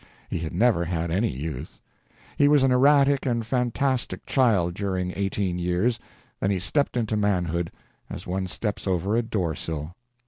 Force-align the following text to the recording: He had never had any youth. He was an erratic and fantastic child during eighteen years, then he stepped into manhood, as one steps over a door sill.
He 0.29 0.39
had 0.39 0.51
never 0.51 0.85
had 0.85 1.11
any 1.11 1.27
youth. 1.29 1.77
He 2.35 2.47
was 2.47 2.63
an 2.63 2.71
erratic 2.71 3.23
and 3.27 3.45
fantastic 3.45 4.25
child 4.25 4.73
during 4.73 5.11
eighteen 5.15 5.59
years, 5.59 5.99
then 6.39 6.49
he 6.49 6.59
stepped 6.59 6.97
into 6.97 7.15
manhood, 7.15 7.71
as 8.09 8.25
one 8.25 8.47
steps 8.47 8.87
over 8.87 9.15
a 9.15 9.21
door 9.21 9.53
sill. 9.53 9.93